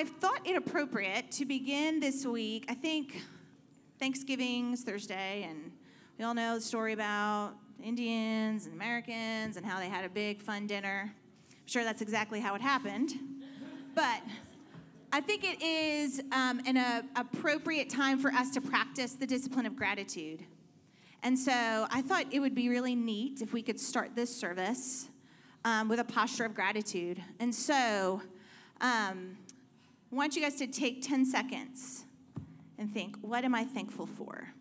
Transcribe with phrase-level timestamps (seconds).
[0.00, 2.64] I've thought it appropriate to begin this week.
[2.68, 3.22] I think
[3.98, 5.69] Thanksgiving's Thursday, and
[6.20, 10.42] we all know the story about Indians and Americans and how they had a big
[10.42, 11.10] fun dinner.
[11.50, 13.14] I'm sure that's exactly how it happened.
[13.94, 14.20] But
[15.14, 19.64] I think it is um, an uh, appropriate time for us to practice the discipline
[19.64, 20.44] of gratitude.
[21.22, 25.08] And so I thought it would be really neat if we could start this service
[25.64, 27.22] um, with a posture of gratitude.
[27.38, 28.20] And so
[28.82, 29.38] um,
[30.12, 32.04] I want you guys to take 10 seconds
[32.76, 34.52] and think, what am I thankful for?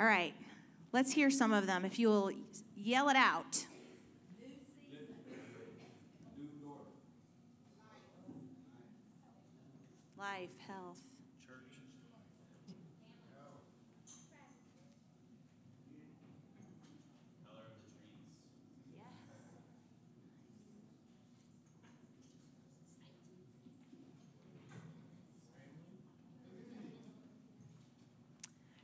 [0.00, 0.32] All right,
[0.92, 1.84] let's hear some of them.
[1.84, 2.30] If you'll
[2.74, 3.66] yell it out.
[10.16, 11.09] Life, health.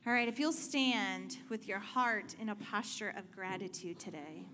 [0.06, 4.44] All right, if you'll stand with your heart in a posture of gratitude today.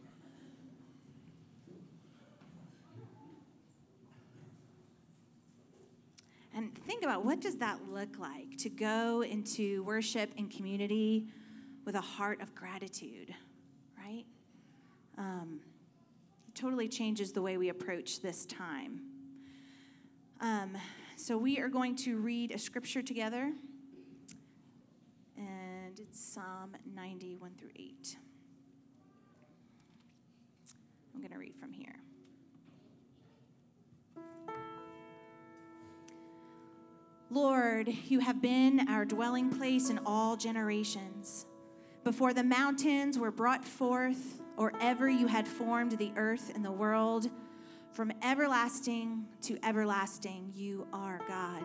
[6.57, 11.27] And think about what does that look like to go into worship and community
[11.85, 13.35] with a heart of gratitude,
[13.99, 14.25] right?
[15.19, 15.61] Um,
[16.49, 19.03] it totally changes the way we approach this time.
[20.41, 20.79] Um,
[21.17, 23.53] so we are going to read a scripture together
[26.15, 28.17] Psalm 90, 1 through 8.
[31.15, 31.97] I'm going to read from here.
[37.31, 41.47] Lord, you have been our dwelling place in all generations.
[42.05, 46.73] Before the mountains were brought forth, or ever you had formed the earth and the
[46.73, 47.31] world,
[47.93, 51.65] from everlasting to everlasting, you are God.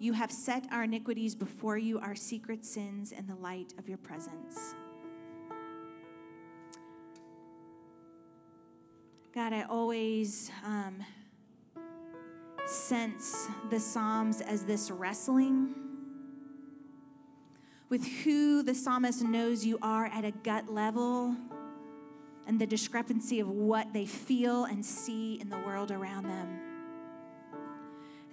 [0.00, 3.98] You have set our iniquities before you, our secret sins in the light of your
[3.98, 4.74] presence.
[9.34, 11.04] God, I always um,
[12.64, 15.74] sense the Psalms as this wrestling
[17.88, 21.34] with who the psalmist knows you are at a gut level
[22.46, 26.67] and the discrepancy of what they feel and see in the world around them.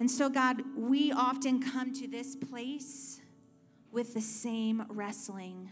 [0.00, 3.20] And so, God, we often come to this place
[3.92, 5.70] with the same wrestling.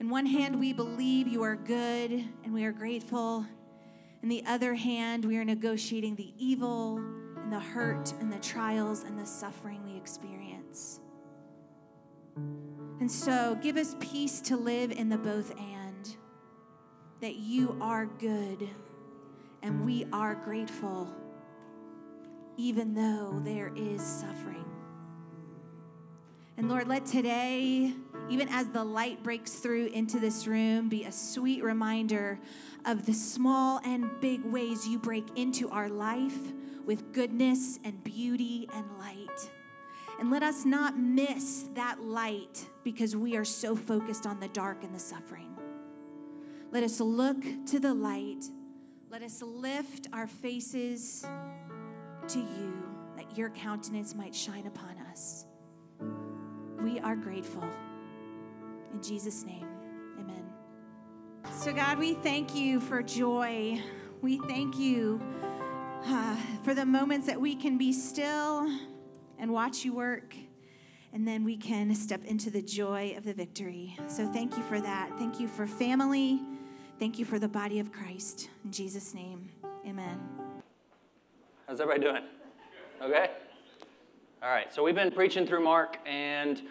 [0.00, 2.12] In one hand, we believe you are good
[2.44, 3.46] and we are grateful.
[4.22, 6.98] In the other hand, we are negotiating the evil
[7.36, 11.00] and the hurt and the trials and the suffering we experience.
[13.00, 16.16] And so, give us peace to live in the both and.
[17.20, 18.68] that you are good
[19.62, 21.08] and we are grateful,
[22.56, 24.64] even though there is suffering.
[26.56, 27.92] And Lord, let today,
[28.30, 32.38] even as the light breaks through into this room, be a sweet reminder
[32.86, 36.38] of the small and big ways you break into our life
[36.86, 39.50] with goodness and beauty and light.
[40.18, 44.82] And let us not miss that light because we are so focused on the dark
[44.82, 45.54] and the suffering.
[46.70, 48.44] Let us look to the light.
[49.10, 51.26] Let us lift our faces
[52.28, 52.74] to you
[53.16, 55.46] that your countenance might shine upon us.
[56.82, 57.64] We are grateful.
[58.92, 59.66] In Jesus' name,
[60.18, 60.44] amen.
[61.52, 63.80] So, God, we thank you for joy.
[64.22, 65.20] We thank you
[66.04, 68.70] uh, for the moments that we can be still
[69.38, 70.34] and watch you work.
[71.12, 73.98] And then we can step into the joy of the victory.
[74.08, 75.16] So, thank you for that.
[75.18, 76.40] Thank you for family.
[76.98, 78.48] Thank you for the body of Christ.
[78.64, 79.50] In Jesus' name,
[79.86, 80.45] amen.
[81.68, 82.22] How's everybody doing?
[83.02, 83.28] Okay?
[84.40, 86.62] All right, so we've been preaching through Mark, and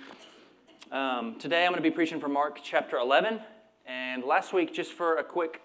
[0.89, 3.41] um, today I'm going to be preaching from Mark chapter 11.
[3.85, 5.61] And last week, just for a quick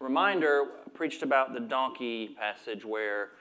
[0.00, 3.32] reminder, I preached about the donkey passage where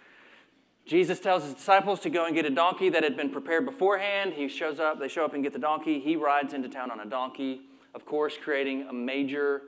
[0.86, 4.34] Jesus tells his disciples to go and get a donkey that had been prepared beforehand.
[4.34, 6.02] He shows up, they show up and get the donkey.
[6.02, 7.62] He rides into town on a donkey,
[7.96, 9.62] of course, creating a major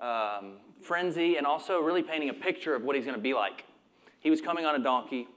[0.00, 3.66] um, frenzy and also really painting a picture of what he's going to be like.
[4.26, 5.28] He was coming on a donkey,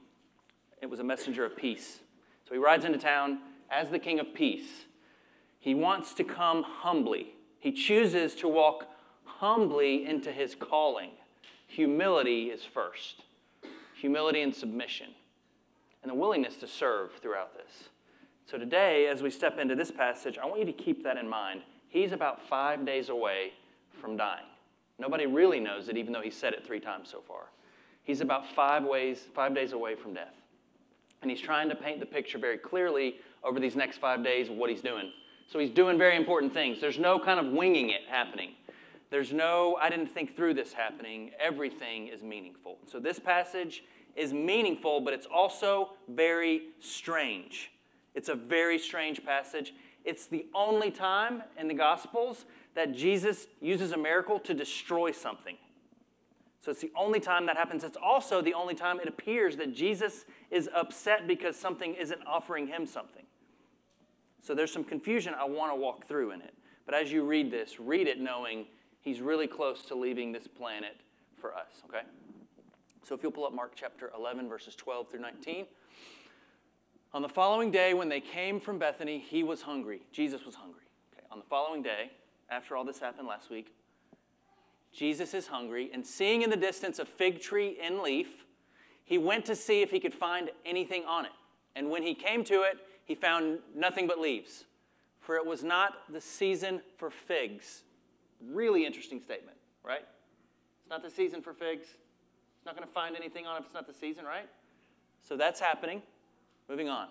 [0.81, 1.99] it was a messenger of peace.
[2.47, 3.37] So he rides into town
[3.69, 4.85] as the king of peace.
[5.59, 8.87] He wants to come humbly, he chooses to walk
[9.25, 11.11] humbly into his calling.
[11.67, 13.21] Humility is first
[13.93, 15.09] humility and submission,
[16.01, 17.89] and the willingness to serve throughout this.
[18.49, 21.29] So, today, as we step into this passage, I want you to keep that in
[21.29, 21.61] mind.
[21.89, 23.53] He's about five days away
[24.01, 24.47] from dying.
[24.97, 27.49] Nobody really knows it, even though he said it three times so far.
[28.09, 30.33] He's about five, ways, five days away from death.
[31.21, 34.55] And he's trying to paint the picture very clearly over these next five days of
[34.55, 35.11] what he's doing.
[35.45, 36.81] So he's doing very important things.
[36.81, 38.53] There's no kind of winging it happening.
[39.11, 41.33] There's no, I didn't think through this happening.
[41.39, 42.79] Everything is meaningful.
[42.87, 43.83] So this passage
[44.15, 47.69] is meaningful, but it's also very strange.
[48.15, 49.71] It's a very strange passage.
[50.03, 55.57] It's the only time in the Gospels that Jesus uses a miracle to destroy something.
[56.61, 57.83] So it's the only time that happens.
[57.83, 62.67] It's also the only time it appears that Jesus is upset because something isn't offering
[62.67, 63.23] him something.
[64.41, 66.53] So there's some confusion I want to walk through in it.
[66.85, 68.65] But as you read this, read it knowing
[69.01, 70.97] he's really close to leaving this planet
[71.39, 72.01] for us, okay?
[73.03, 75.65] So if you'll pull up Mark chapter 11, verses 12 through 19.
[77.13, 80.01] On the following day, when they came from Bethany, he was hungry.
[80.11, 80.83] Jesus was hungry.
[81.13, 81.25] Okay.
[81.31, 82.11] On the following day,
[82.49, 83.73] after all this happened last week,
[84.91, 88.45] Jesus is hungry, and seeing in the distance a fig tree in leaf,
[89.05, 91.31] he went to see if he could find anything on it.
[91.75, 94.65] And when he came to it, he found nothing but leaves,
[95.19, 97.83] for it was not the season for figs.
[98.51, 100.05] Really interesting statement, right?
[100.81, 101.87] It's not the season for figs.
[102.57, 104.47] It's not going to find anything on it if it's not the season, right?
[105.21, 106.01] So that's happening.
[106.67, 107.07] Moving on.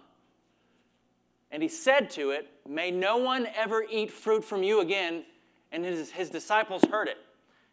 [1.50, 5.25] And he said to it, May no one ever eat fruit from you again.
[5.73, 7.18] And his, his disciples heard it.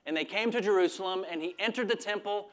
[0.05, 2.49] And they came to Jerusalem, and he entered the temple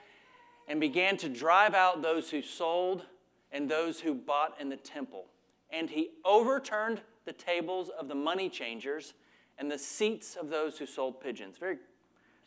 [0.68, 3.04] and began to drive out those who sold
[3.50, 5.26] and those who bought in the temple.
[5.70, 9.14] And he overturned the tables of the money changers
[9.58, 11.56] and the seats of those who sold pigeons.
[11.58, 11.76] Very,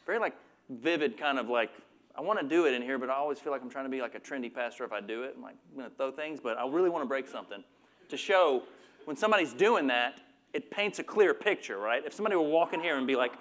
[0.05, 0.35] very like
[0.69, 1.69] vivid kind of like,
[2.17, 3.91] I want to do it in here, but I always feel like I'm trying to
[3.91, 5.33] be like a trendy pastor if I do it.
[5.35, 7.63] I'm like, I'm going to throw things, but I really want to break something
[8.09, 8.63] to show
[9.05, 10.19] when somebody's doing that,
[10.53, 12.03] it paints a clear picture, right?
[12.05, 13.33] If somebody were walking here and be like,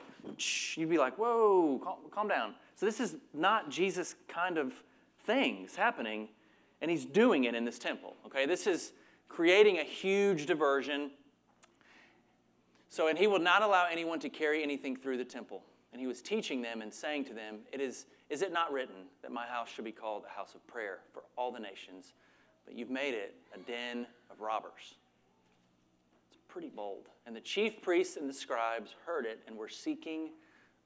[0.76, 2.54] you'd be like, whoa, calm, calm down.
[2.76, 4.73] So this is not Jesus kind of
[5.25, 6.28] things happening,
[6.81, 8.47] and he's doing it in this temple, okay?
[8.47, 8.93] This is
[9.28, 11.11] creating a huge diversion.
[12.88, 15.62] So, and he will not allow anyone to carry anything through the temple.
[15.93, 19.07] And he was teaching them and saying to them, It is, is it not written
[19.23, 22.12] that my house should be called a house of prayer for all the nations?
[22.64, 24.97] But you've made it a den of robbers.
[26.54, 27.08] Pretty bold.
[27.26, 30.30] And the chief priests and the scribes heard it and were seeking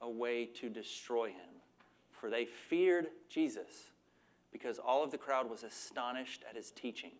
[0.00, 1.60] a way to destroy him.
[2.10, 3.90] For they feared Jesus,
[4.50, 7.10] because all of the crowd was astonished at his teaching.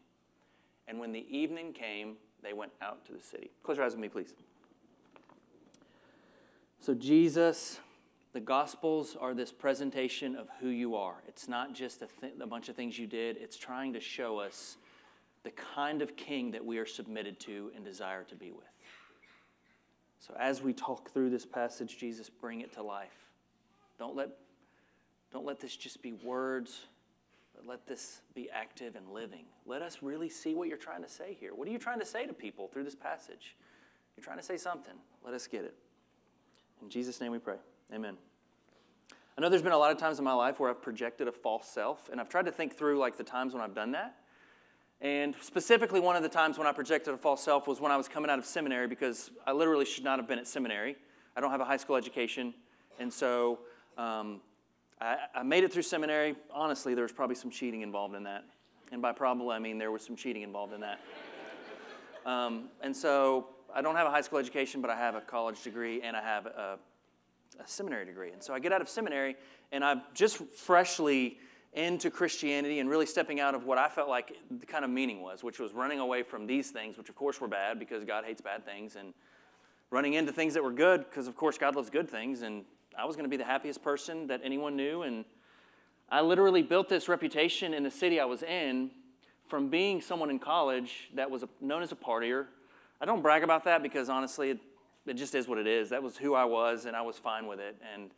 [0.86, 3.50] And when the evening came, they went out to the city.
[3.62, 4.32] Close your eyes with me, please.
[6.80, 7.80] So, Jesus,
[8.32, 11.16] the Gospels are this presentation of who you are.
[11.28, 14.38] It's not just a, th- a bunch of things you did, it's trying to show
[14.38, 14.78] us
[15.44, 18.66] the kind of king that we are submitted to and desire to be with.
[20.18, 23.28] So, as we talk through this passage, Jesus, bring it to life.
[23.98, 24.30] Don't let,
[25.32, 26.86] don't let this just be words,
[27.54, 29.44] but let this be active and living.
[29.64, 31.54] Let us really see what you're trying to say here.
[31.54, 33.56] What are you trying to say to people through this passage?
[34.16, 34.94] You're trying to say something.
[35.24, 35.74] Let us get it.
[36.82, 37.56] In Jesus' name we pray.
[37.94, 38.16] Amen.
[39.36, 41.32] I know there's been a lot of times in my life where I've projected a
[41.32, 44.16] false self, and I've tried to think through like the times when I've done that.
[45.00, 47.96] And specifically, one of the times when I projected a false self was when I
[47.96, 50.96] was coming out of seminary because I literally should not have been at seminary.
[51.36, 52.52] I don't have a high school education.
[52.98, 53.60] And so
[53.96, 54.40] um,
[55.00, 56.34] I, I made it through seminary.
[56.50, 58.44] Honestly, there was probably some cheating involved in that.
[58.90, 60.98] And by probably, I mean there was some cheating involved in that.
[62.26, 65.62] Um, and so I don't have a high school education, but I have a college
[65.62, 66.78] degree and I have a,
[67.60, 68.32] a seminary degree.
[68.32, 69.36] And so I get out of seminary
[69.70, 71.38] and I'm just freshly
[71.74, 75.20] into Christianity and really stepping out of what I felt like the kind of meaning
[75.20, 78.24] was, which was running away from these things, which of course were bad because God
[78.24, 79.12] hates bad things, and
[79.90, 82.42] running into things that were good because of course God loves good things.
[82.42, 82.64] And
[82.98, 85.02] I was going to be the happiest person that anyone knew.
[85.02, 85.24] And
[86.10, 88.90] I literally built this reputation in the city I was in
[89.46, 92.46] from being someone in college that was known as a partier.
[93.00, 94.58] I don't brag about that because honestly, it,
[95.06, 95.90] it just is what it is.
[95.90, 97.76] That was who I was, and I was fine with it.
[97.94, 98.10] And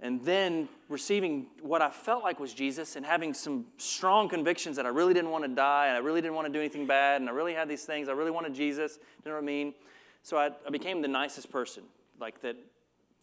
[0.00, 4.86] and then receiving what I felt like was Jesus and having some strong convictions that
[4.86, 7.20] I really didn't want to die and I really didn't want to do anything bad
[7.20, 8.08] and I really had these things.
[8.08, 8.98] I really wanted Jesus.
[9.24, 9.74] You know what I mean?
[10.22, 11.84] So I, I became the nicest person.
[12.20, 12.56] Like that,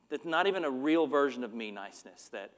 [0.09, 2.29] that's not even a real version of me niceness.
[2.29, 2.51] That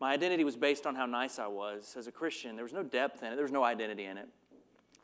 [0.00, 2.56] my identity was based on how nice I was as a Christian.
[2.56, 4.28] There was no depth in it, there was no identity in it.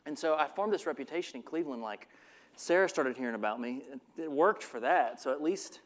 [0.05, 1.81] And so I formed this reputation in Cleveland.
[1.81, 2.07] Like
[2.55, 3.83] Sarah started hearing about me.
[4.17, 5.21] It worked for that.
[5.21, 5.79] So at least,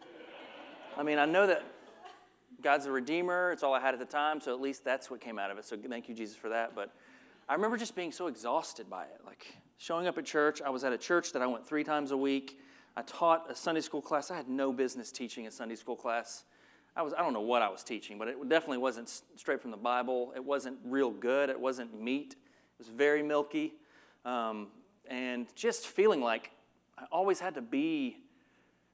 [0.97, 1.63] I mean, I know that
[2.65, 3.51] God's a redeemer.
[3.51, 5.59] It's all I had at the time, so at least that's what came out of
[5.59, 5.65] it.
[5.65, 6.73] So thank you, Jesus, for that.
[6.73, 6.89] But
[7.47, 9.21] I remember just being so exhausted by it.
[9.23, 9.45] Like
[9.77, 12.17] showing up at church, I was at a church that I went three times a
[12.17, 12.59] week.
[12.97, 14.31] I taught a Sunday school class.
[14.31, 16.45] I had no business teaching a Sunday school class.
[16.95, 19.69] I was I don't know what I was teaching, but it definitely wasn't straight from
[19.69, 20.33] the Bible.
[20.35, 21.51] It wasn't real good.
[21.51, 22.31] It wasn't meat.
[22.31, 23.75] It was very milky,
[24.25, 24.69] um,
[25.07, 26.49] and just feeling like
[26.97, 28.17] I always had to be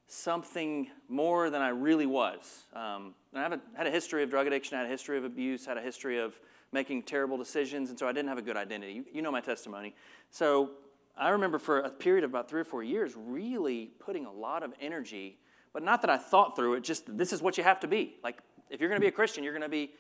[0.08, 2.66] something more than I really was.
[2.74, 3.42] Um, I
[3.76, 6.20] had a history of drug addiction, I had a history of abuse, had a history
[6.20, 6.40] of
[6.72, 8.94] making terrible decisions, and so I didn't have a good identity.
[8.94, 9.96] You, you know my testimony.
[10.30, 10.72] So
[11.18, 14.64] I remember for a period of about three or four years really putting a lot
[14.64, 15.38] of energy,
[15.74, 18.16] but not that I thought through it, just this is what you have to be.
[18.24, 19.92] Like, if you're going to be a Christian, you're going to be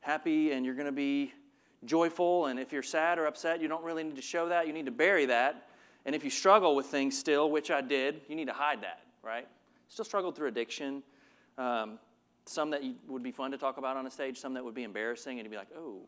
[0.00, 1.32] happy and you're going to be
[1.84, 4.66] joyful, and if you're sad or upset, you don't really need to show that.
[4.66, 5.68] You need to bury that.
[6.06, 9.00] And if you struggle with things still, which I did, you need to hide that
[9.22, 9.46] right?
[9.88, 11.02] Still struggled through addiction.
[11.58, 11.98] Um,
[12.46, 14.82] some that would be fun to talk about on a stage, some that would be
[14.82, 16.00] embarrassing, and you'd be like, oh.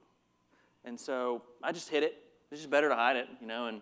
[0.84, 2.16] And so I just hid it.
[2.50, 3.66] It's just better to hide it, you know.
[3.66, 3.80] And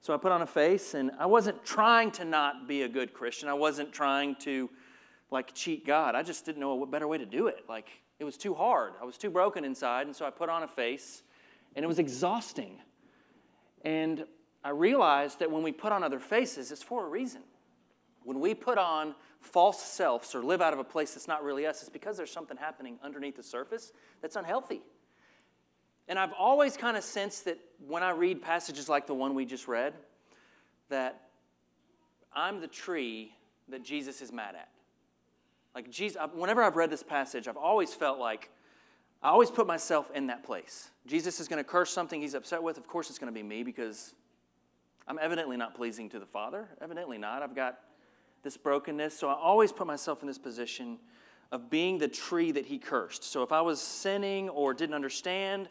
[0.00, 3.12] so I put on a face, and I wasn't trying to not be a good
[3.12, 3.48] Christian.
[3.48, 4.70] I wasn't trying to
[5.30, 6.14] like cheat God.
[6.14, 7.64] I just didn't know a better way to do it.
[7.68, 7.88] Like
[8.18, 8.94] it was too hard.
[9.00, 11.22] I was too broken inside, and so I put on a face,
[11.76, 12.78] and it was exhausting.
[13.84, 14.24] And
[14.64, 17.42] I realized that when we put on other faces, it's for a reason.
[18.28, 21.64] When we put on false selves or live out of a place that's not really
[21.64, 24.82] us, it's because there's something happening underneath the surface that's unhealthy.
[26.08, 29.46] And I've always kind of sensed that when I read passages like the one we
[29.46, 29.94] just read,
[30.90, 31.22] that
[32.30, 33.32] I'm the tree
[33.70, 34.68] that Jesus is mad at.
[35.74, 38.50] Like Jesus, whenever I've read this passage, I've always felt like
[39.22, 40.90] I always put myself in that place.
[41.06, 42.76] Jesus is going to curse something he's upset with.
[42.76, 44.12] Of course, it's going to be me because
[45.06, 46.68] I'm evidently not pleasing to the Father.
[46.82, 47.42] Evidently not.
[47.42, 47.78] I've got
[48.42, 49.18] this brokenness.
[49.18, 50.98] So I always put myself in this position
[51.50, 53.24] of being the tree that he cursed.
[53.24, 55.68] So if I was sinning or didn't understand,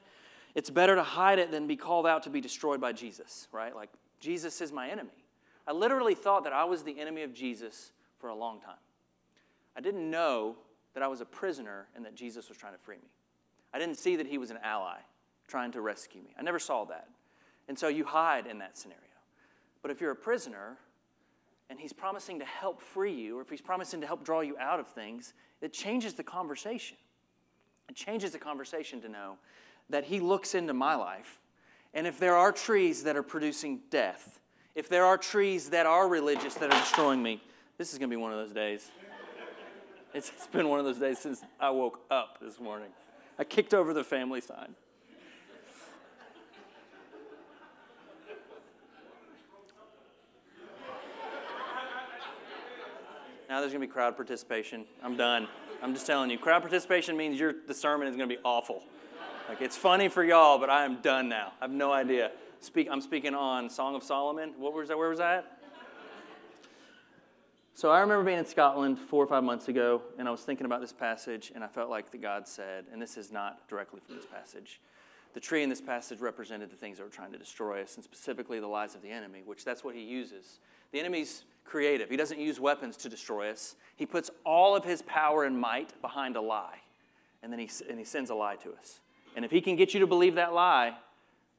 [0.55, 3.75] it's better to hide it than be called out to be destroyed by Jesus, right?
[3.75, 5.11] Like, Jesus is my enemy.
[5.67, 8.75] I literally thought that I was the enemy of Jesus for a long time.
[9.75, 10.55] I didn't know
[10.95, 13.09] that I was a prisoner and that Jesus was trying to free me.
[13.73, 14.97] I didn't see that he was an ally
[15.47, 16.29] trying to rescue me.
[16.39, 17.07] I never saw that.
[17.67, 19.03] And so you hide in that scenario.
[19.83, 20.77] But if you're a prisoner,
[21.69, 24.57] and he's promising to help free you, or if he's promising to help draw you
[24.57, 26.97] out of things, it changes the conversation.
[27.89, 29.37] It changes the conversation to know
[29.89, 31.39] that he looks into my life,
[31.93, 34.39] and if there are trees that are producing death,
[34.75, 37.41] if there are trees that are religious that are destroying me,
[37.77, 38.91] this is going to be one of those days.
[40.13, 42.89] It's, it's been one of those days since I woke up this morning.
[43.39, 44.75] I kicked over the family sign.
[53.49, 54.85] Now there's going to be crowd participation.
[55.01, 55.47] I'm done.
[55.81, 58.83] I'm just telling you, crowd participation means your the sermon is going to be awful.
[59.47, 61.53] Like it's funny for y'all, but I am done now.
[61.61, 62.31] I have no idea.
[62.59, 62.89] Speak.
[62.91, 64.53] I'm speaking on Song of Solomon.
[64.57, 64.97] What was that?
[64.97, 65.59] Where was that?
[67.73, 70.65] So I remember being in Scotland four or five months ago, and I was thinking
[70.65, 74.01] about this passage, and I felt like the God said, and this is not directly
[74.03, 74.81] from this passage.
[75.35, 78.03] The tree in this passage represented the things that were trying to destroy us, and
[78.03, 80.59] specifically the lies of the enemy, which that's what he uses.
[80.91, 82.09] The enemy's creative.
[82.09, 83.75] He doesn't use weapons to destroy us.
[83.95, 86.79] He puts all of his power and might behind a lie,
[87.43, 89.01] and then he, and he sends a lie to us.
[89.35, 90.95] And if he can get you to believe that lie,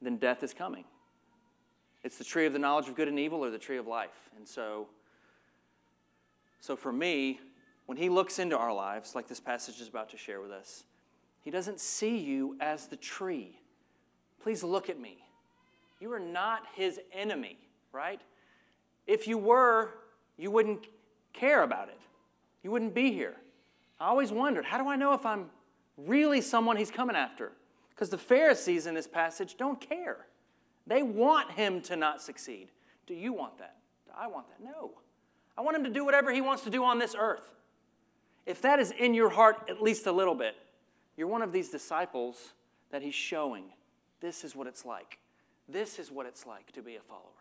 [0.01, 0.85] then death is coming.
[2.03, 4.29] It's the tree of the knowledge of good and evil or the tree of life.
[4.37, 4.87] And so
[6.59, 7.39] so for me,
[7.85, 10.83] when he looks into our lives, like this passage is about to share with us,
[11.41, 13.59] he doesn't see you as the tree.
[14.43, 15.17] Please look at me.
[15.99, 17.57] You are not his enemy,
[17.91, 18.21] right?
[19.09, 19.89] If you were,
[20.37, 20.85] you wouldn't
[21.33, 21.99] care about it.
[22.61, 23.37] You wouldn't be here.
[23.99, 25.47] I always wondered, how do I know if I'm
[25.97, 27.51] really someone he's coming after?
[27.89, 30.27] Because the Pharisees in this passage don't care.
[30.85, 32.69] They want him to not succeed.
[33.07, 33.77] Do you want that?
[34.05, 34.63] Do I want that?
[34.63, 34.91] No.
[35.57, 37.55] I want him to do whatever he wants to do on this earth.
[38.45, 40.55] If that is in your heart at least a little bit,
[41.17, 42.53] you're one of these disciples
[42.91, 43.65] that he's showing
[44.21, 45.17] this is what it's like.
[45.67, 47.38] This is what it's like to be a follower.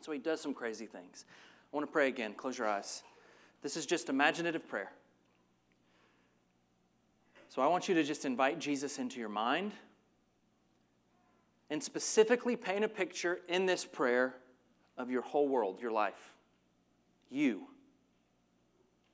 [0.00, 1.24] So he does some crazy things.
[1.72, 2.34] I want to pray again.
[2.34, 3.02] Close your eyes.
[3.62, 4.92] This is just imaginative prayer.
[7.48, 9.72] So I want you to just invite Jesus into your mind
[11.70, 14.34] and specifically paint a picture in this prayer
[14.96, 16.34] of your whole world, your life
[17.30, 17.66] you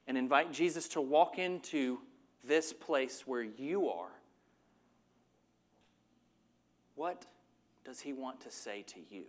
[0.06, 1.98] and invite Jesus to walk into
[2.44, 4.10] this place where you are,
[6.94, 7.24] what
[7.84, 9.24] does he want to say to you?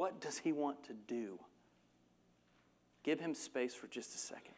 [0.00, 1.38] What does he want to do?
[3.02, 4.54] Give him space for just a second.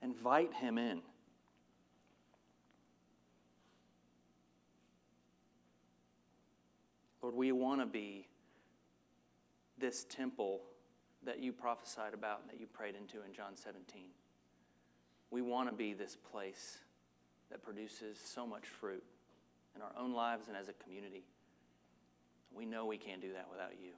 [0.00, 1.02] Invite him in.
[7.20, 8.28] Lord, we want to be
[9.76, 10.60] this temple
[11.24, 14.04] that you prophesied about and that you prayed into in John 17.
[15.32, 16.78] We want to be this place
[17.50, 19.02] that produces so much fruit
[19.74, 21.24] in our own lives and as a community.
[22.56, 23.90] We know we can't do that without you.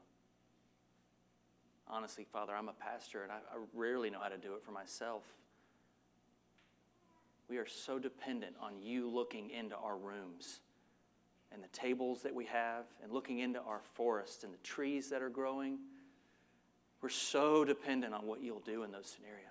[1.88, 4.73] Honestly, Father, I'm a pastor and I, I rarely know how to do it for
[4.73, 5.23] myself.
[7.49, 10.61] We are so dependent on you looking into our rooms
[11.53, 15.23] and the tables that we have and looking into our forests and the trees that
[15.23, 15.79] are growing
[17.07, 19.45] we're so dependent on what you'll do in those scenarios.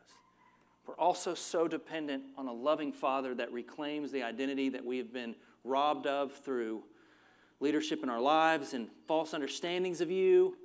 [0.87, 5.13] We're also so dependent on a loving Father that reclaims the identity that we have
[5.13, 6.83] been robbed of through
[7.65, 10.55] leadership in our lives and false understandings of you.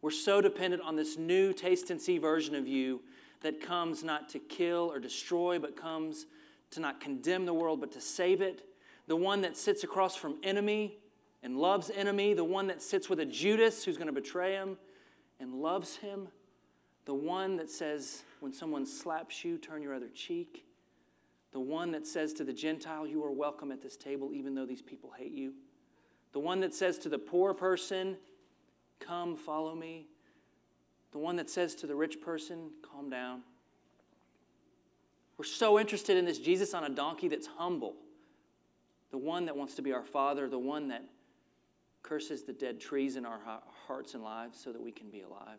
[0.00, 3.02] We're so dependent on this new taste and see version of you
[3.42, 6.24] that comes not to kill or destroy, but comes
[6.70, 8.62] to not condemn the world, but to save it.
[9.08, 10.96] The one that sits across from enemy
[11.42, 14.78] and loves enemy, the one that sits with a Judas who's going to betray him
[15.38, 16.28] and loves him,
[17.04, 20.64] the one that says, when someone slaps you, turn your other cheek,
[21.52, 24.66] the one that says to the Gentile, You are welcome at this table, even though
[24.66, 25.52] these people hate you,
[26.32, 28.16] the one that says to the poor person,
[29.00, 30.06] Come, follow me,
[31.12, 33.42] the one that says to the rich person, Calm down.
[35.36, 37.94] We're so interested in this Jesus on a donkey that's humble,
[39.10, 41.04] the one that wants to be our Father, the one that
[42.02, 43.40] curses the dead trees in our
[43.86, 45.58] hearts and lives so that we can be alive.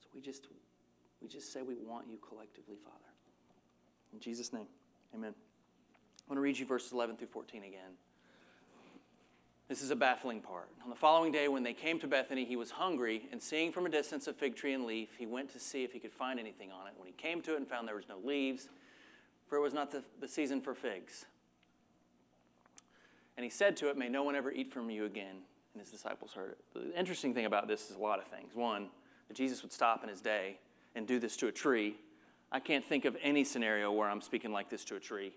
[0.00, 0.46] So we just
[1.20, 2.98] we just say we want you collectively, Father.
[4.12, 4.66] In Jesus' name,
[5.14, 5.34] amen.
[5.34, 7.92] I want to read you verses 11 through 14 again.
[9.68, 10.70] This is a baffling part.
[10.82, 13.84] On the following day, when they came to Bethany, he was hungry, and seeing from
[13.84, 16.40] a distance a fig tree and leaf, he went to see if he could find
[16.40, 16.94] anything on it.
[16.96, 18.68] When he came to it and found there was no leaves,
[19.46, 21.26] for it was not the, the season for figs.
[23.36, 25.36] And he said to it, May no one ever eat from you again.
[25.74, 26.58] And his disciples heard it.
[26.74, 28.54] The interesting thing about this is a lot of things.
[28.54, 28.88] One,
[29.28, 30.58] that Jesus would stop in his day
[30.94, 31.96] and do this to a tree.
[32.50, 35.34] I can't think of any scenario where I'm speaking like this to a tree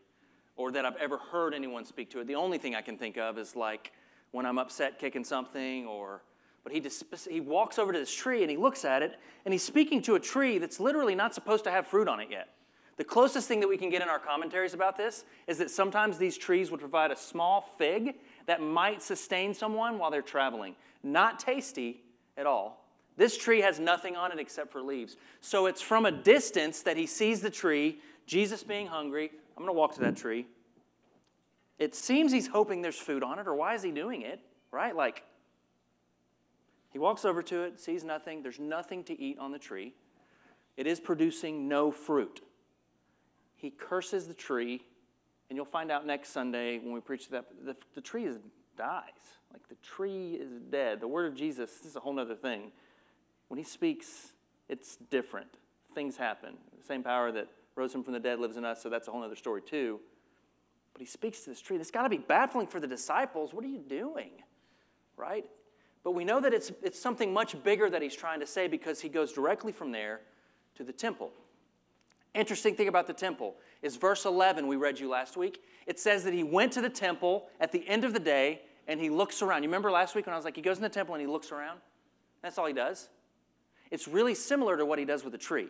[0.55, 2.27] or that I've ever heard anyone speak to it.
[2.27, 3.91] The only thing I can think of is like
[4.31, 6.21] when I'm upset kicking something or
[6.63, 9.53] but he, just, he walks over to this tree and he looks at it and
[9.53, 12.49] he's speaking to a tree that's literally not supposed to have fruit on it yet.
[12.97, 16.19] The closest thing that we can get in our commentaries about this is that sometimes
[16.19, 18.15] these trees would provide a small fig
[18.45, 20.75] that might sustain someone while they're traveling.
[21.01, 22.03] Not tasty
[22.37, 22.85] at all.
[23.17, 25.17] This tree has nothing on it except for leaves.
[25.41, 29.31] So it's from a distance that he sees the tree, Jesus being hungry.
[29.57, 30.45] I'm going to walk to that tree.
[31.81, 34.39] It seems he's hoping there's food on it, or why is he doing it?
[34.71, 34.95] Right?
[34.95, 35.23] Like,
[36.89, 38.41] he walks over to it, sees nothing.
[38.41, 39.93] There's nothing to eat on the tree.
[40.77, 42.41] It is producing no fruit
[43.61, 44.81] he curses the tree,
[45.49, 48.39] and you'll find out next Sunday when we preach that the, the tree is,
[48.75, 49.03] dies.
[49.53, 50.99] Like the tree is dead.
[50.99, 52.71] The word of Jesus, this is a whole other thing.
[53.49, 54.33] When he speaks,
[54.67, 55.57] It's different.
[55.93, 56.55] Things happen.
[56.79, 59.11] The same power that rose him from the dead lives in us, so that's a
[59.11, 59.99] whole other story, too.
[60.93, 61.77] But he speaks to this tree.
[61.77, 63.53] Has got to be baffling for the disciples.
[63.53, 64.31] What are you doing?
[65.17, 65.45] Right?
[66.03, 69.01] But we know that it's, it's something much bigger that he's trying to say because
[69.01, 70.21] he goes directly from there
[70.75, 71.31] to the temple.
[72.33, 75.61] Interesting thing about the temple is verse 11 we read you last week.
[75.85, 78.99] It says that he went to the temple at the end of the day and
[78.99, 79.63] he looks around.
[79.63, 81.27] You remember last week when I was like, he goes in the temple and he
[81.27, 81.81] looks around?
[82.41, 83.09] That's all he does.
[83.91, 85.67] It's really similar to what he does with the tree.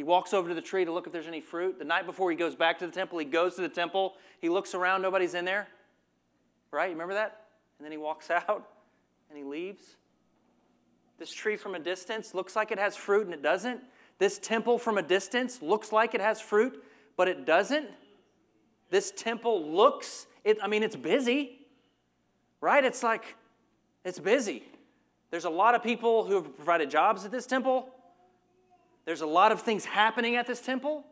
[0.00, 1.78] He walks over to the tree to look if there's any fruit.
[1.78, 4.14] The night before he goes back to the temple, he goes to the temple.
[4.40, 5.68] He looks around, nobody's in there.
[6.70, 6.86] Right?
[6.86, 7.42] You remember that?
[7.76, 8.66] And then he walks out
[9.28, 9.96] and he leaves.
[11.18, 13.82] This tree from a distance looks like it has fruit and it doesn't.
[14.18, 16.82] This temple from a distance looks like it has fruit,
[17.18, 17.90] but it doesn't.
[18.88, 21.58] This temple looks, it, I mean, it's busy,
[22.62, 22.82] right?
[22.82, 23.36] It's like,
[24.06, 24.62] it's busy.
[25.30, 27.90] There's a lot of people who have provided jobs at this temple.
[29.04, 31.04] There's a lot of things happening at this temple.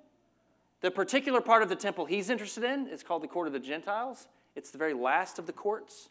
[0.81, 3.59] The particular part of the temple he's interested in is called the Court of the
[3.59, 4.29] Gentiles.
[4.55, 6.11] It's the very last of the courts.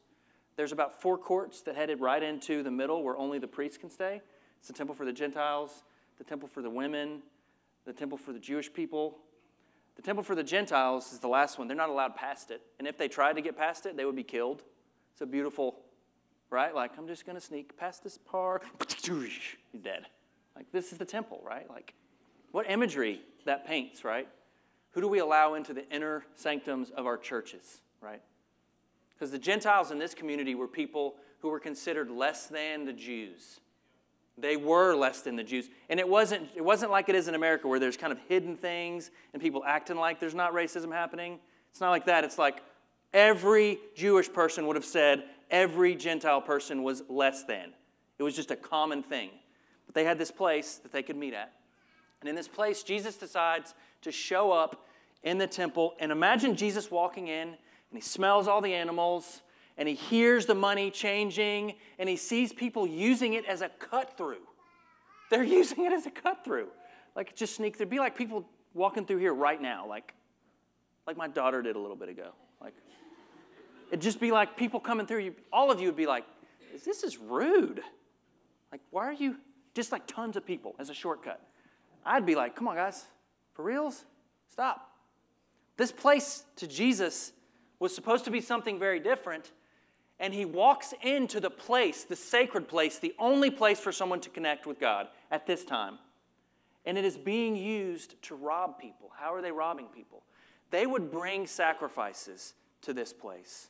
[0.55, 3.89] There's about four courts that headed right into the middle where only the priests can
[3.89, 4.21] stay.
[4.59, 5.83] It's the temple for the Gentiles,
[6.17, 7.21] the temple for the women,
[7.85, 9.19] the temple for the Jewish people.
[9.95, 11.67] The temple for the Gentiles is the last one.
[11.67, 12.61] They're not allowed past it.
[12.79, 14.63] And if they tried to get past it, they would be killed.
[15.13, 15.79] It's a beautiful,
[16.49, 16.73] right?
[16.73, 18.63] Like, I'm just going to sneak past this part.
[19.03, 19.27] You're
[19.81, 20.07] dead.
[20.57, 21.69] Like, this is the temple, right?
[21.69, 21.93] Like,
[22.51, 24.27] what imagery that paints, right?
[24.91, 28.21] Who do we allow into the inner sanctums of our churches, right?
[29.13, 33.59] Because the Gentiles in this community were people who were considered less than the Jews.
[34.35, 35.69] They were less than the Jews.
[35.89, 38.57] And it wasn't, it wasn't like it is in America where there's kind of hidden
[38.57, 41.37] things and people acting like there's not racism happening.
[41.69, 42.23] It's not like that.
[42.23, 42.63] It's like
[43.13, 47.73] every Jewish person would have said every Gentile person was less than.
[48.17, 49.29] It was just a common thing.
[49.87, 51.53] But they had this place that they could meet at.
[52.21, 54.85] And in this place, Jesus decides to show up
[55.23, 55.95] in the temple.
[55.99, 57.57] And imagine Jesus walking in and
[57.93, 59.41] he smells all the animals
[59.77, 64.17] and he hears the money changing and he sees people using it as a cut
[64.17, 64.41] through.
[65.29, 66.67] They're using it as a cut through.
[67.15, 67.77] Like just sneak.
[67.77, 70.13] There'd be like people walking through here right now, like,
[71.05, 72.31] like my daughter did a little bit ago.
[72.61, 72.73] Like,
[73.89, 75.19] it'd just be like people coming through.
[75.19, 76.25] You, all of you would be like,
[76.85, 77.81] "This is rude."
[78.71, 79.37] Like, why are you
[79.77, 81.41] just like tons of people as a shortcut?
[82.05, 83.05] I'd be like, "Come on, guys,
[83.53, 84.05] for reals,
[84.49, 84.97] stop."
[85.77, 87.31] This place to Jesus
[87.79, 89.53] was supposed to be something very different,
[90.19, 94.29] and he walks into the place, the sacred place, the only place for someone to
[94.29, 95.99] connect with God at this time.
[96.83, 99.11] And it is being used to rob people.
[99.15, 100.23] How are they robbing people?
[100.71, 103.69] They would bring sacrifices to this place,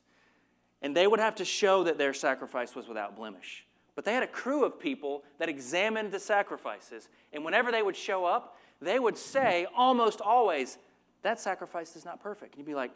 [0.81, 3.66] and they would have to show that their sacrifice was without blemish.
[3.97, 7.95] But they had a crew of people that examined the sacrifices, and whenever they would
[7.95, 10.77] show up, they would say almost always,
[11.23, 12.53] That sacrifice is not perfect.
[12.53, 12.91] And you'd be like,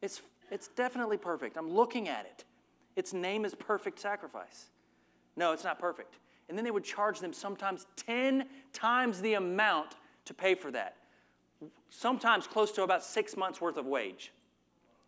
[0.00, 1.58] It's it's definitely perfect.
[1.58, 2.44] I'm looking at it.
[2.96, 4.70] Its name is perfect sacrifice.
[5.36, 6.16] No, it's not perfect.
[6.48, 10.96] And then they would charge them sometimes 10 times the amount to pay for that,
[11.90, 14.32] sometimes close to about six months' worth of wage.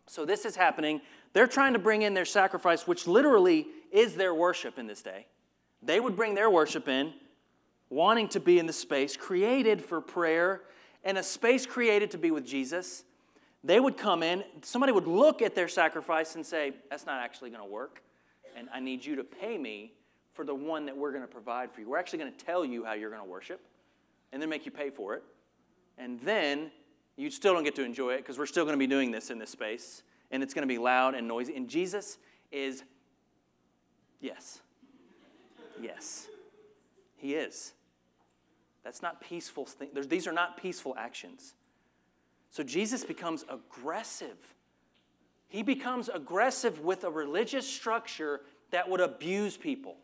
[0.07, 1.01] So this is happening.
[1.35, 5.27] They're trying to bring in their sacrifice, which literally is their worship in this day.
[5.83, 7.13] They would bring their worship in,
[7.91, 10.61] wanting to be in the space created for prayer
[11.03, 13.03] and a space created to be with Jesus
[13.65, 17.49] they would come in, somebody would look at their sacrifice and say, That's not actually
[17.49, 18.03] going to work.
[18.55, 19.93] And I need you to pay me
[20.33, 21.89] for the one that we're going to provide for you.
[21.89, 23.59] We're actually going to tell you how you're going to worship
[24.31, 25.23] and then make you pay for it.
[25.97, 26.69] And then
[27.17, 29.31] you still don't get to enjoy it because we're still going to be doing this
[29.31, 30.03] in this space.
[30.31, 31.55] And it's going to be loud and noisy.
[31.55, 32.17] And Jesus
[32.51, 32.83] is,
[34.19, 34.61] yes.
[35.81, 36.27] Yes.
[37.17, 37.73] He is.
[38.83, 39.67] That's not peaceful.
[39.93, 41.55] These are not peaceful actions.
[42.51, 44.37] So Jesus becomes aggressive.
[45.47, 49.97] He becomes aggressive with a religious structure that would abuse people,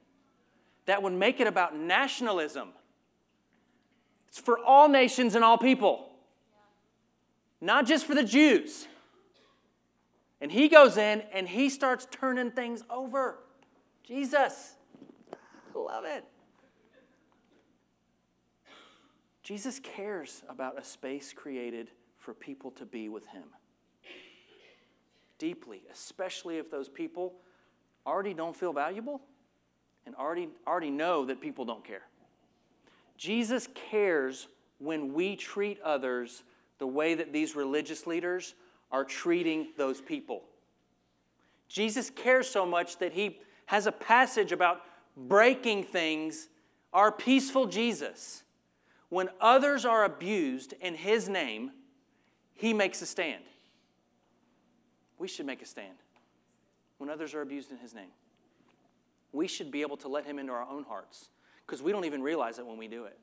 [0.86, 2.70] that would make it about nationalism.
[4.30, 6.10] It's for all nations and all people,
[7.60, 8.88] not just for the Jews.
[10.42, 13.38] And he goes in and he starts turning things over.
[14.04, 14.74] Jesus,
[15.32, 16.26] I love it.
[19.44, 23.44] Jesus cares about a space created for people to be with Him.
[25.38, 27.34] Deeply, especially if those people
[28.06, 29.22] already don't feel valuable
[30.06, 32.04] and already, already know that people don't care.
[33.18, 36.44] Jesus cares when we treat others
[36.78, 38.56] the way that these religious leaders
[38.92, 40.44] are treating those people.
[41.68, 44.82] Jesus cares so much that he has a passage about
[45.16, 46.50] breaking things
[46.94, 48.44] our peaceful Jesus,
[49.10, 51.72] when others are abused in his name,
[52.54, 53.44] he makes a stand.
[55.18, 55.96] We should make a stand
[56.98, 58.12] when others are abused in his name.
[59.32, 61.30] We should be able to let him into our own hearts
[61.66, 63.18] because we don't even realize it when we do it.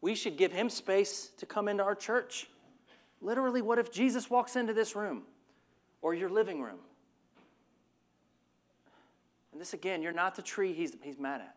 [0.00, 2.48] We should give him space to come into our church.
[3.20, 5.22] Literally, what if Jesus walks into this room
[6.02, 6.78] or your living room?
[9.52, 11.56] And this again, you're not the tree he's, he's mad at,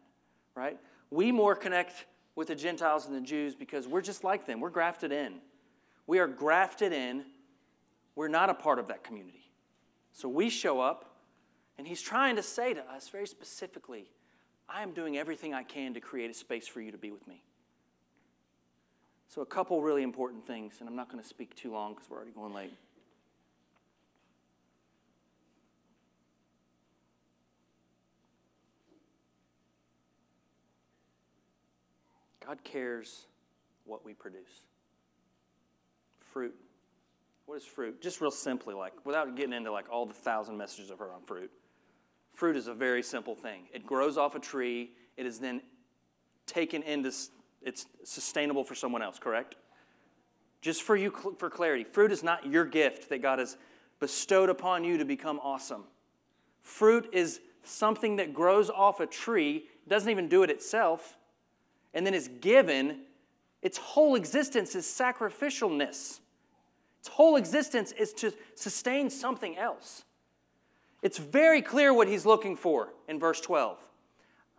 [0.56, 0.80] right?
[1.12, 4.60] We more connect with the Gentiles and the Jews because we're just like them.
[4.60, 5.36] We're grafted in.
[6.08, 7.26] We are grafted in.
[8.16, 9.52] We're not a part of that community.
[10.14, 11.16] So we show up,
[11.78, 14.10] and he's trying to say to us very specifically,
[14.68, 17.28] I am doing everything I can to create a space for you to be with
[17.28, 17.44] me.
[19.34, 22.10] So, a couple really important things, and I'm not going to speak too long because
[22.10, 22.74] we're already going late.
[32.46, 33.22] God cares
[33.86, 34.66] what we produce.
[36.34, 36.54] Fruit.
[37.46, 38.02] What is fruit?
[38.02, 41.22] Just real simply, like without getting into like all the thousand messages I've heard on
[41.22, 41.52] fruit.
[42.34, 43.70] Fruit is a very simple thing.
[43.74, 44.92] It grows off a tree.
[45.16, 45.62] It is then
[46.46, 47.14] taken into.
[47.64, 49.20] It's sustainable for someone else.
[49.20, 49.56] Correct?
[50.62, 53.58] Just for you, for clarity, fruit is not your gift that God has
[54.00, 55.84] bestowed upon you to become awesome.
[56.62, 59.66] Fruit is something that grows off a tree.
[59.88, 61.18] Doesn't even do it itself
[61.94, 63.02] and then is given,
[63.62, 66.20] its whole existence is sacrificialness.
[67.00, 70.04] Its whole existence is to sustain something else.
[71.02, 73.78] It's very clear what he's looking for in verse 12.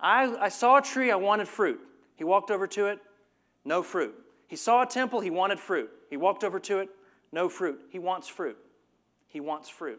[0.00, 1.80] I, I saw a tree, I wanted fruit.
[2.22, 3.00] He walked over to it,
[3.64, 4.14] no fruit.
[4.46, 5.90] He saw a temple, he wanted fruit.
[6.08, 6.88] He walked over to it,
[7.32, 7.80] no fruit.
[7.90, 8.56] He wants fruit.
[9.26, 9.98] He wants fruit.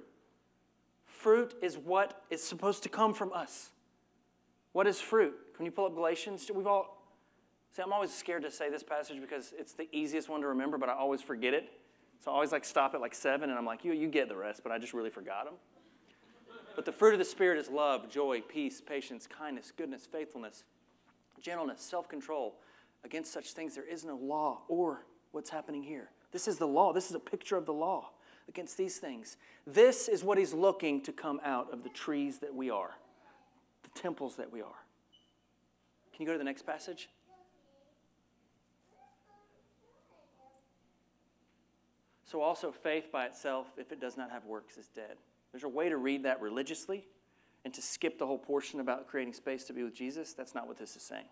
[1.06, 3.72] Fruit is what is supposed to come from us.
[4.72, 5.34] What is fruit?
[5.58, 6.50] Can you pull up Galatians?
[6.56, 7.04] We've all
[7.76, 10.78] See, I'm always scared to say this passage because it's the easiest one to remember,
[10.78, 11.74] but I always forget it.
[12.24, 14.38] So I always like stop at like seven, and I'm like, you, you get the
[14.38, 15.56] rest, but I just really forgot them.
[16.74, 20.64] But the fruit of the Spirit is love, joy, peace, patience, kindness, goodness, faithfulness,
[21.44, 22.56] gentleness, self control.
[23.06, 26.10] Against such things, there is no law or what's happening here.
[26.32, 26.94] This is the law.
[26.94, 28.12] This is a picture of the law
[28.48, 29.38] against these things.
[29.68, 32.92] This is what he's looking to come out of the trees that we are,
[33.84, 34.86] the temples that we are.
[36.14, 37.10] Can you go to the next passage?
[42.26, 45.18] So, also, faith by itself, if it does not have works, is dead.
[45.52, 47.06] There's a way to read that religiously
[47.66, 50.34] and to skip the whole portion about creating space to be with Jesus.
[50.34, 51.28] That's not what this is saying.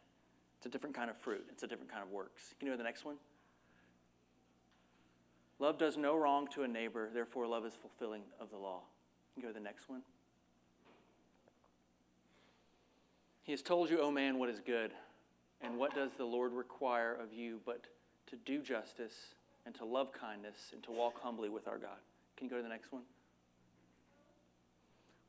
[0.58, 2.54] It's a different kind of fruit, it's a different kind of works.
[2.60, 3.16] Can you go to the next one?
[5.60, 8.82] Love does no wrong to a neighbor, therefore, love is fulfilling of the law.
[9.34, 10.02] Can you go to the next one?
[13.44, 14.92] He has told you, O oh man, what is good.
[15.62, 17.86] And what does the Lord require of you but
[18.32, 22.00] to do justice and to love kindness and to walk humbly with our God.
[22.38, 23.04] Can you go to the next one?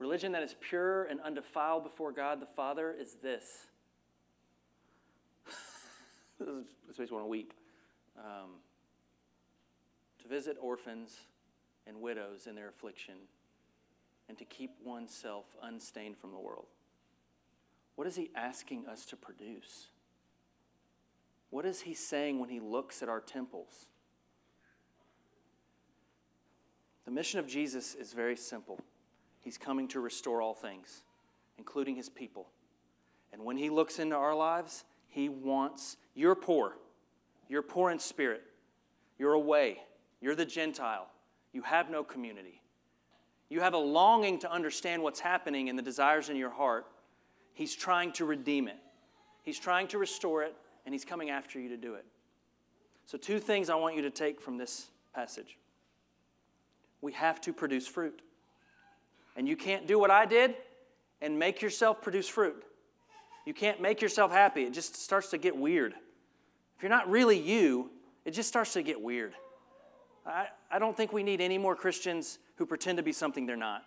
[0.02, 3.68] Religion that is pure and undefiled before God the Father is this.
[6.40, 7.54] this makes me want to weep.
[8.18, 8.50] Um,
[10.20, 11.18] to visit orphans
[11.86, 13.14] and widows in their affliction
[14.28, 16.66] and to keep oneself unstained from the world.
[17.94, 19.86] What is he asking us to produce?
[21.50, 23.86] What is he saying when he looks at our temples?
[27.04, 28.80] The mission of Jesus is very simple.
[29.42, 31.02] He's coming to restore all things,
[31.58, 32.48] including his people.
[33.32, 36.76] And when he looks into our lives, he wants, you're poor.
[37.48, 38.42] You're poor in spirit.
[39.18, 39.78] You're away.
[40.20, 41.08] You're the Gentile.
[41.52, 42.62] You have no community.
[43.48, 46.86] You have a longing to understand what's happening and the desires in your heart.
[47.52, 48.78] He's trying to redeem it,
[49.42, 50.54] He's trying to restore it,
[50.86, 52.06] and He's coming after you to do it.
[53.04, 55.58] So, two things I want you to take from this passage
[57.02, 58.22] we have to produce fruit.
[59.36, 60.54] And you can't do what I did
[61.20, 62.62] and make yourself produce fruit.
[63.46, 64.64] You can't make yourself happy.
[64.64, 65.94] It just starts to get weird.
[66.76, 67.90] If you're not really you,
[68.24, 69.34] it just starts to get weird.
[70.26, 73.56] I, I don't think we need any more Christians who pretend to be something they're
[73.56, 73.82] not.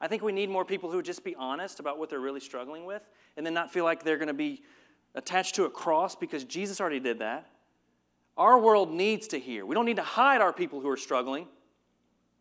[0.00, 2.84] I think we need more people who just be honest about what they're really struggling
[2.84, 3.02] with
[3.36, 4.62] and then not feel like they're going to be
[5.14, 7.46] attached to a cross because Jesus already did that.
[8.36, 9.66] Our world needs to hear.
[9.66, 11.46] We don't need to hide our people who are struggling.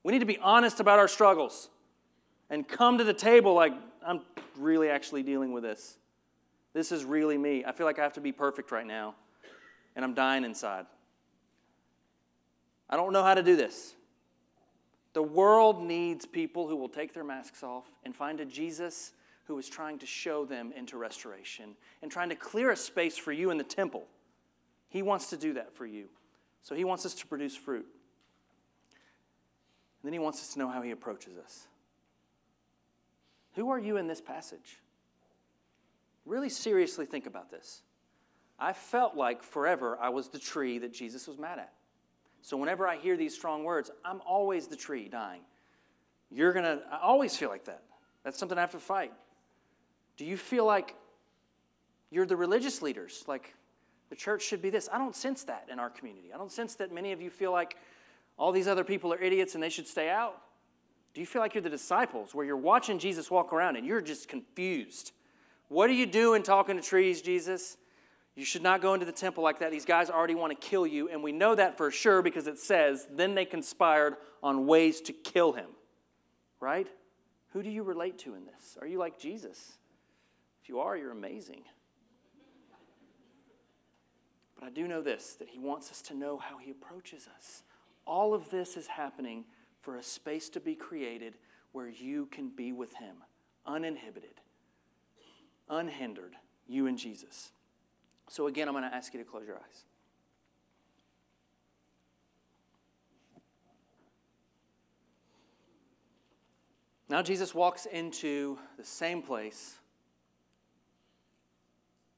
[0.04, 1.70] We need to be honest about our struggles
[2.52, 3.74] and come to the table like,
[4.06, 4.22] I'm
[4.58, 5.98] really actually dealing with this.
[6.74, 7.66] This is really me.
[7.66, 9.16] I feel like I have to be perfect right now,
[9.96, 10.86] and I'm dying inside.
[12.90, 13.96] I don't know how to do this.
[15.14, 19.14] The world needs people who will take their masks off and find a Jesus
[19.46, 23.32] who is trying to show them into restoration and trying to clear a space for
[23.32, 24.04] you in the temple.
[24.90, 26.08] He wants to do that for you.
[26.62, 27.86] So he wants us to produce fruit.
[30.02, 31.68] And then he wants us to know how he approaches us.
[33.56, 34.80] Who are you in this passage?
[36.26, 37.82] Really seriously think about this.
[38.60, 41.74] I felt like forever I was the tree that Jesus was mad at.
[42.42, 45.42] So whenever I hear these strong words, I'm always the tree dying.
[46.30, 47.84] You're going to, I always feel like that.
[48.24, 49.14] That's something I have to fight.
[50.18, 50.96] Do you feel like
[52.10, 53.24] you're the religious leaders?
[53.28, 53.54] Like
[54.10, 54.90] the church should be this?
[54.92, 56.32] I don't sense that in our community.
[56.34, 57.78] I don't sense that many of you feel like
[58.38, 60.42] all these other people are idiots and they should stay out.
[61.14, 64.02] Do you feel like you're the disciples where you're watching Jesus walk around and you're
[64.02, 65.12] just confused?
[65.68, 67.78] What are you doing talking to trees, Jesus?
[68.36, 69.72] You should not go into the temple like that.
[69.72, 72.60] These guys already want to kill you, and we know that for sure because it
[72.60, 75.68] says, then they conspired on ways to kill him.
[76.62, 76.88] Right?
[77.50, 78.78] Who do you relate to in this?
[78.80, 79.78] Are you like Jesus?
[80.64, 81.64] If you are, you're amazing.
[84.58, 87.64] But I do know this that he wants us to know how he approaches us.
[88.06, 89.44] All of this is happening
[89.82, 91.36] for a space to be created
[91.72, 93.18] where you can be with him,
[93.66, 94.40] uninhibited,
[95.70, 96.36] unhindered,
[96.68, 97.52] you and Jesus.
[98.30, 99.86] So, again, I'm going to ask you to close your eyes.
[107.10, 109.76] Now, Jesus walks into the same place.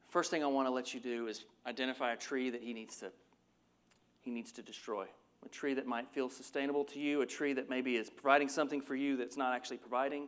[0.10, 2.98] First thing I want to let you do is identify a tree that he needs
[2.98, 3.12] to,
[4.22, 5.08] he needs to destroy.
[5.46, 8.82] A tree that might feel sustainable to you, a tree that maybe is providing something
[8.82, 10.28] for you that's not actually providing.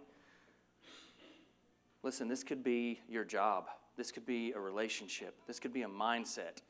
[2.04, 3.68] Listen, this could be your job.
[3.98, 5.36] This could be a relationship.
[5.48, 6.62] This could be a mindset.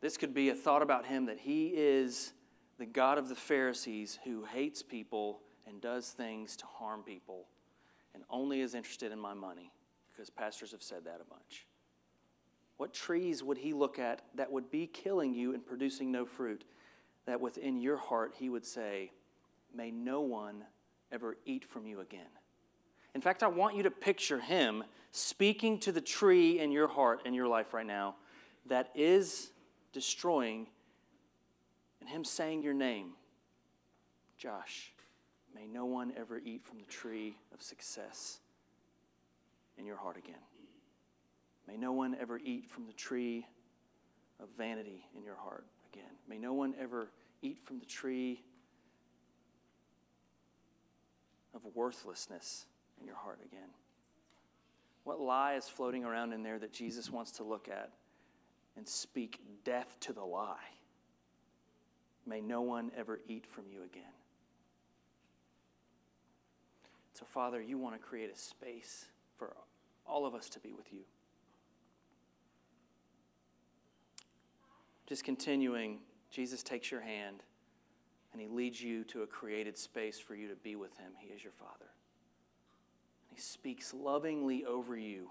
[0.00, 2.32] This could be a thought about him that he is
[2.78, 7.46] the God of the Pharisees who hates people and does things to harm people
[8.14, 9.72] and only is interested in my money
[10.10, 11.66] because pastors have said that a bunch.
[12.76, 16.64] What trees would he look at that would be killing you and producing no fruit?
[17.26, 19.12] That within your heart he would say,
[19.74, 20.64] May no one
[21.12, 22.26] ever eat from you again.
[23.14, 27.22] In fact, I want you to picture him speaking to the tree in your heart,
[27.24, 28.16] in your life right now,
[28.66, 29.50] that is
[29.92, 30.66] destroying,
[32.00, 33.12] and him saying your name
[34.36, 34.92] Josh,
[35.54, 38.40] may no one ever eat from the tree of success
[39.78, 40.34] in your heart again.
[41.66, 43.46] May no one ever eat from the tree
[44.38, 46.10] of vanity in your heart again.
[46.28, 47.08] May no one ever
[47.42, 48.42] eat from the tree
[51.54, 52.66] of worthlessness
[53.00, 53.70] in your heart again.
[55.04, 57.92] What lie is floating around in there that Jesus wants to look at
[58.76, 60.56] and speak death to the lie?
[62.26, 64.02] May no one ever eat from you again.
[67.14, 69.56] So, Father, you want to create a space for
[70.04, 71.00] all of us to be with you.
[75.06, 77.42] Just continuing, Jesus takes your hand
[78.32, 81.12] and he leads you to a created space for you to be with him.
[81.18, 81.90] He is your Father.
[83.28, 85.30] He speaks lovingly over you.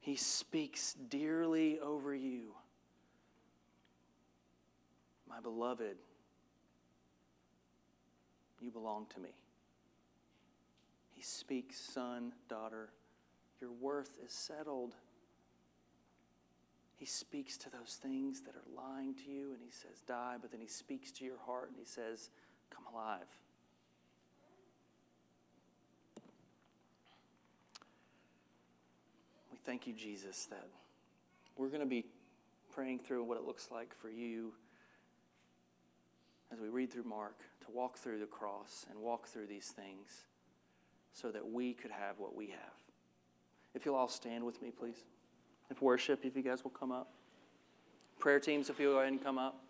[0.00, 2.54] He speaks dearly over you.
[5.28, 5.96] My beloved,
[8.60, 9.30] you belong to me.
[11.10, 12.90] He speaks, son, daughter,
[13.60, 14.94] your worth is settled.
[17.00, 20.50] He speaks to those things that are lying to you and he says, die, but
[20.50, 22.28] then he speaks to your heart and he says,
[22.68, 23.24] come alive.
[29.50, 30.68] We thank you, Jesus, that
[31.56, 32.04] we're going to be
[32.74, 34.52] praying through what it looks like for you
[36.52, 40.24] as we read through Mark to walk through the cross and walk through these things
[41.14, 42.74] so that we could have what we have.
[43.74, 45.02] If you'll all stand with me, please.
[45.70, 47.08] If worship, if you guys will come up.
[48.18, 49.62] Prayer teams, if you'll go ahead and come up.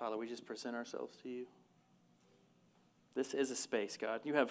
[0.00, 1.46] Father, we just present ourselves to you.
[3.14, 4.22] This is a space, God.
[4.24, 4.50] You have,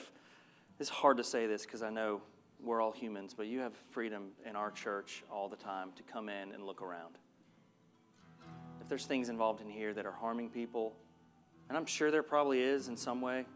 [0.80, 2.22] it's hard to say this because I know
[2.64, 6.30] we're all humans, but you have freedom in our church all the time to come
[6.30, 7.18] in and look around.
[8.80, 10.94] If there's things involved in here that are harming people,
[11.68, 13.48] and I'm sure there probably is in some way,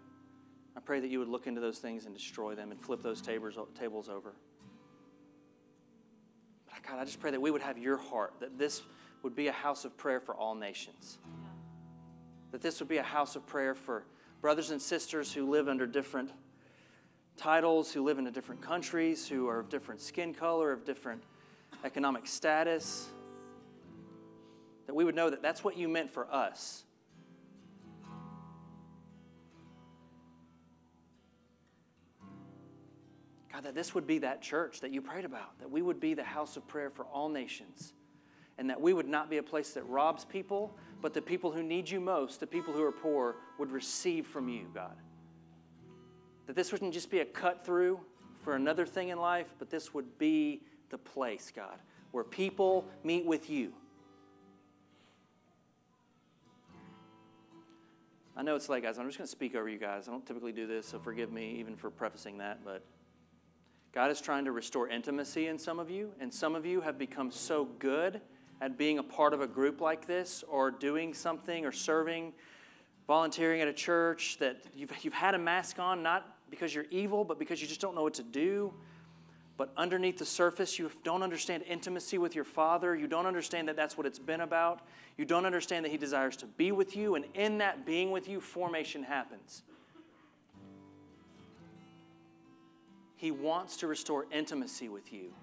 [0.75, 3.21] I pray that you would look into those things and destroy them and flip those
[3.21, 4.33] tables, tables over.
[6.65, 8.81] But God, I just pray that we would have your heart, that this
[9.21, 11.19] would be a house of prayer for all nations.
[12.53, 14.05] That this would be a house of prayer for
[14.39, 16.29] brothers and sisters who live under different
[17.35, 21.23] titles, who live in different countries, who are of different skin color, of different
[21.83, 23.09] economic status.
[24.85, 26.83] That we would know that that's what you meant for us.
[33.51, 36.13] God, that this would be that church that you prayed about, that we would be
[36.13, 37.93] the house of prayer for all nations,
[38.59, 41.61] and that we would not be a place that robs people, but the people who
[41.61, 44.95] need you most, the people who are poor, would receive from you, God.
[46.47, 47.99] That this wouldn't just be a cut through
[48.39, 51.77] for another thing in life, but this would be the place, God,
[52.11, 53.73] where people meet with you.
[58.37, 58.97] I know it's late, guys.
[58.97, 60.07] I'm just going to speak over you guys.
[60.07, 62.81] I don't typically do this, so forgive me even for prefacing that, but
[63.91, 66.97] God is trying to restore intimacy in some of you, and some of you have
[66.97, 68.21] become so good
[68.63, 72.31] at being a part of a group like this or doing something or serving,
[73.07, 77.25] volunteering at a church that you've, you've had a mask on, not because you're evil,
[77.25, 78.73] but because you just don't know what to do.
[79.57, 82.95] But underneath the surface, you don't understand intimacy with your Father.
[82.95, 84.79] You don't understand that that's what it's been about.
[85.17, 88.29] You don't understand that He desires to be with you, and in that being with
[88.29, 89.63] you, formation happens.
[93.17, 95.33] He wants to restore intimacy with you.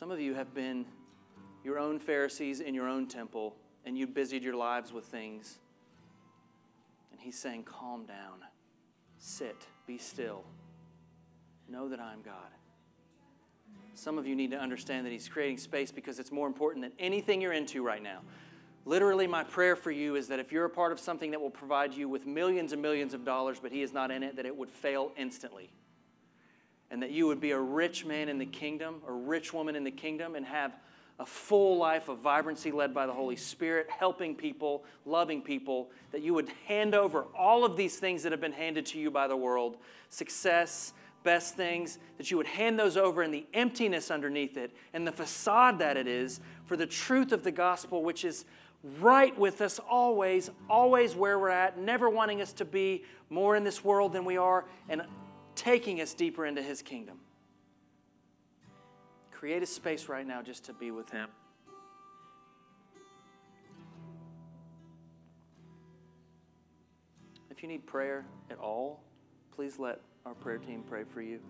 [0.00, 0.86] Some of you have been
[1.62, 5.58] your own Pharisees in your own temple, and you busied your lives with things.
[7.12, 8.38] And He's saying, Calm down,
[9.18, 10.42] sit, be still,
[11.68, 12.48] know that I'm God.
[13.92, 16.92] Some of you need to understand that He's creating space because it's more important than
[16.98, 18.22] anything you're into right now.
[18.86, 21.50] Literally, my prayer for you is that if you're a part of something that will
[21.50, 24.46] provide you with millions and millions of dollars, but He is not in it, that
[24.46, 25.68] it would fail instantly
[26.90, 29.84] and that you would be a rich man in the kingdom, a rich woman in
[29.84, 30.76] the kingdom, and have
[31.20, 36.22] a full life of vibrancy led by the Holy Spirit, helping people, loving people, that
[36.22, 39.28] you would hand over all of these things that have been handed to you by
[39.28, 39.76] the world
[40.08, 45.06] success, best things, that you would hand those over in the emptiness underneath it and
[45.06, 48.46] the facade that it is for the truth of the gospel, which is
[49.00, 53.62] right with us always, always where we're at, never wanting us to be more in
[53.62, 55.02] this world than we are, and
[55.60, 57.18] taking us deeper into His kingdom.
[59.30, 61.28] Create a space right now just to be with Him.
[67.50, 69.02] If you need prayer at all,
[69.54, 71.40] please let our prayer team pray for you.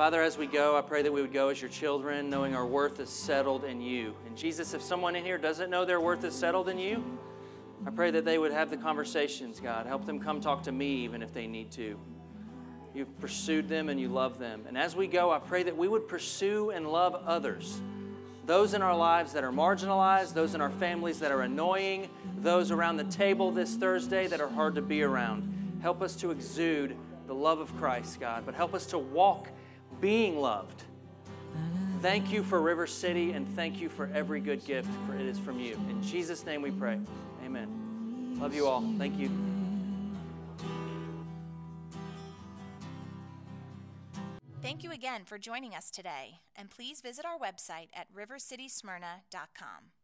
[0.00, 2.66] Father, as we go, I pray that we would go as your children, knowing our
[2.66, 4.14] worth is settled in you.
[4.26, 7.04] And Jesus, if someone in here doesn't know their worth is settled in you,
[7.86, 9.84] I pray that they would have the conversations, God.
[9.84, 12.00] Help them come talk to me even if they need to.
[12.94, 14.64] You've pursued them and you love them.
[14.66, 17.82] And as we go, I pray that we would pursue and love others.
[18.46, 22.70] Those in our lives that are marginalized, those in our families that are annoying, those
[22.70, 25.78] around the table this Thursday that are hard to be around.
[25.82, 26.96] Help us to exude
[27.26, 29.50] the love of Christ, God, but help us to walk
[30.00, 30.84] being loved.
[32.00, 35.38] Thank you for River City and thank you for every good gift, for it is
[35.38, 35.74] from you.
[35.90, 36.98] In Jesus' name we pray.
[37.44, 38.36] Amen.
[38.40, 38.82] Love you all.
[38.96, 39.30] Thank you.
[44.62, 49.99] Thank you again for joining us today, and please visit our website at rivercitysmyrna.com.